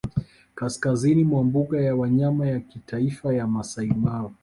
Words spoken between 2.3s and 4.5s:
ya kitaifa ya Maasai Mara